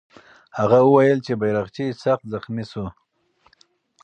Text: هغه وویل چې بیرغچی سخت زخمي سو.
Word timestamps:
هغه 0.59 0.77
وویل 0.83 1.19
چې 1.25 1.33
بیرغچی 1.41 1.85
سخت 2.03 2.23
زخمي 2.33 2.65
سو. 2.71 2.85